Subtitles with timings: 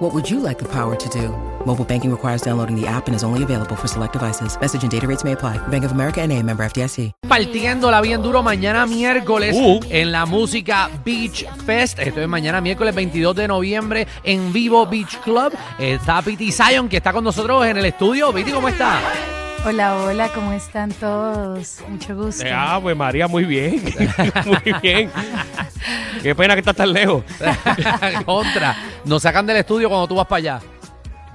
[0.00, 1.28] What would you like the power to do?
[1.66, 4.58] Mobile banking requires downloading the app and is only available for select devices.
[4.58, 5.58] Message and data rates may apply.
[5.68, 7.12] Bank of America and a member FDIC.
[7.28, 9.80] Partiéndola bien duro mañana miércoles Uh.
[9.90, 11.98] en la música Beach Fest.
[11.98, 15.52] Esto es mañana miércoles 22 de noviembre en Vivo Beach Club.
[15.78, 18.32] Está Piti Zion que está con nosotros en el estudio.
[18.32, 18.98] Piti, ¿cómo está?
[19.66, 21.80] Hola, hola, ¿cómo están todos?
[21.86, 22.42] Mucho gusto.
[22.46, 23.82] Eh, Ah, pues María, muy bien.
[24.46, 25.10] muy bien.
[26.22, 27.24] Qué pena que estás tan lejos.
[28.24, 28.76] Contra.
[29.04, 30.60] Nos sacan del estudio cuando tú vas para allá.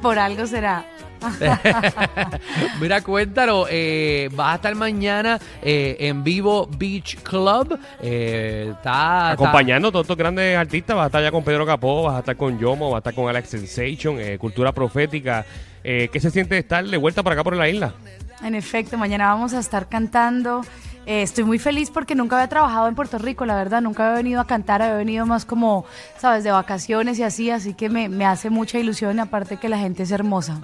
[0.00, 0.84] Por algo será.
[2.80, 3.66] Mira, cuéntalo.
[3.70, 7.78] eh, vas a estar mañana eh, en Vivo Beach Club.
[8.00, 10.96] Eh, está, Acompañando a todos estos grandes artistas.
[10.96, 13.14] Vas a estar ya con Pedro Capó, vas a estar con Yomo, vas a estar
[13.14, 15.44] con Alex Sensation, eh, Cultura Profética.
[15.84, 17.94] Eh, ¿Qué se siente estar de vuelta por acá por la isla?
[18.42, 20.62] En efecto, mañana vamos a estar cantando.
[21.04, 23.80] Eh, estoy muy feliz porque nunca había trabajado en Puerto Rico, la verdad.
[23.82, 25.84] Nunca había venido a cantar, había venido más como,
[26.18, 27.50] sabes, de vacaciones y así.
[27.50, 30.60] Así que me, me hace mucha ilusión y aparte que la gente es hermosa.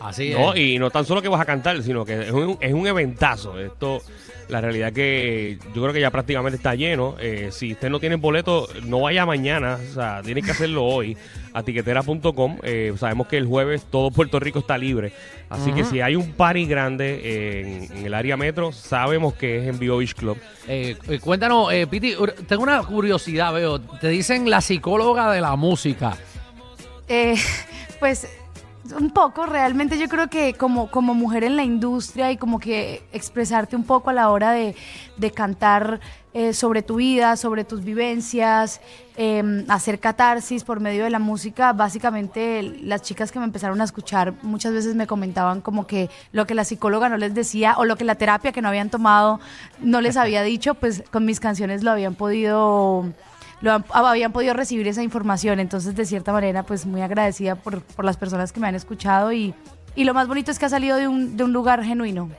[0.00, 0.60] Así No, es.
[0.60, 3.58] y no tan solo que vas a cantar, sino que es un, es un eventazo.
[3.58, 4.02] Esto,
[4.48, 7.14] la realidad que yo creo que ya prácticamente está lleno.
[7.18, 11.16] Eh, si usted no tiene boleto, no vaya mañana, o sea, tiene que hacerlo hoy
[11.56, 12.58] a tiquetera.com.
[12.62, 15.12] Eh, sabemos que el jueves todo Puerto Rico está libre.
[15.48, 19.58] Así que si hay un party grande eh, en, en el área metro, sabemos que
[19.58, 20.36] es en Vivo Beach Club.
[20.68, 22.14] Eh, eh, cuéntanos, eh, Piti,
[22.46, 23.80] tengo una curiosidad, veo.
[23.80, 26.18] Te dicen la psicóloga de la música.
[27.08, 27.36] Eh,
[28.00, 28.28] pues
[28.92, 33.02] un poco, realmente yo creo que como, como mujer en la industria y como que
[33.12, 34.74] expresarte un poco a la hora de,
[35.16, 36.00] de cantar
[36.34, 38.82] eh, sobre tu vida, sobre tus vivencias,
[39.16, 43.84] eh, hacer catarsis por medio de la música, básicamente las chicas que me empezaron a
[43.84, 47.86] escuchar muchas veces me comentaban como que lo que la psicóloga no les decía o
[47.86, 49.40] lo que la terapia que no habían tomado
[49.80, 53.06] no les había dicho, pues con mis canciones lo habían podido
[53.60, 55.60] lo han- habían podido recibir esa información.
[55.60, 59.32] Entonces, de cierta manera, pues muy agradecida por, por las personas que me han escuchado
[59.32, 59.54] y,
[59.94, 62.30] y lo más bonito es que ha salido de un, de un lugar genuino.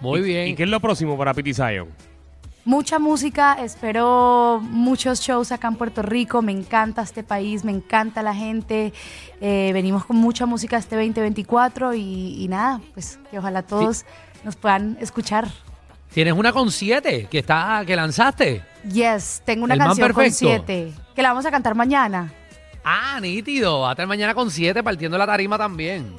[0.00, 0.48] Muy ¿Y- bien.
[0.48, 1.88] ¿Y qué es lo próximo para Pity Zion?
[2.66, 8.22] Mucha música, espero muchos shows acá en Puerto Rico, me encanta este país, me encanta
[8.22, 8.94] la gente,
[9.42, 14.06] eh, venimos con mucha música este 2024 y, y nada, pues que ojalá todos
[14.44, 15.46] nos puedan escuchar.
[16.14, 18.62] Tienes una con siete que está que lanzaste.
[18.92, 20.38] Yes, tengo una El man canción con perfecto.
[20.38, 22.32] siete, que la vamos a cantar mañana.
[22.84, 23.80] Ah, nítido.
[23.80, 26.12] Va a estar mañana con siete partiendo la tarima también.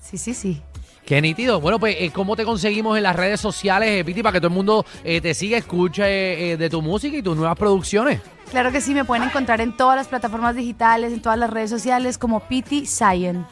[0.00, 0.62] Sí, sí, sí.
[1.04, 1.60] Qué nítido.
[1.60, 4.48] Bueno, pues, eh, ¿cómo te conseguimos en las redes sociales, eh, Piti, para que todo
[4.48, 8.20] el mundo eh, te siga, escuche eh, de tu música y tus nuevas producciones?
[8.50, 11.68] Claro que sí, me pueden encontrar en todas las plataformas digitales, en todas las redes
[11.70, 13.46] sociales como Piti Zion.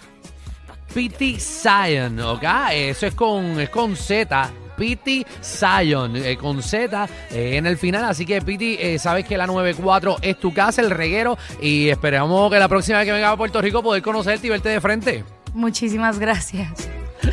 [0.95, 2.45] Piti Zion, ¿ok?
[2.73, 4.51] Eso es con, es con Z.
[4.79, 8.05] Piti Zion, eh, con Z eh, en el final.
[8.05, 11.37] Así que, Piti, eh, sabes que la 94 es tu casa, el reguero.
[11.61, 14.69] Y esperamos que la próxima vez que venga a Puerto Rico poder conocerte y verte
[14.69, 15.25] de frente.
[15.53, 16.89] Muchísimas gracias.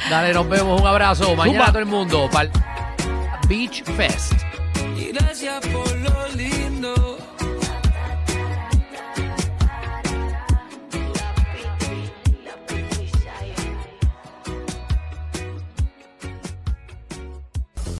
[0.09, 0.81] Dale, nos vemos.
[0.81, 1.35] Un abrazo.
[1.35, 1.67] Mañana Zumba.
[1.67, 2.49] todo el mundo para
[3.47, 4.33] Beach Fest.
[4.97, 6.35] Y gracias por los